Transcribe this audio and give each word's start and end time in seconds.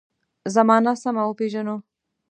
زمانه 0.55 0.93
سمه 1.03 1.23
وپېژنو. 1.25 1.75